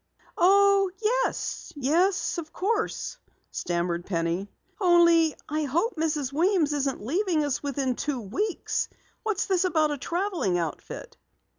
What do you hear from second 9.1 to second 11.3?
What's this about a traveling outfit?"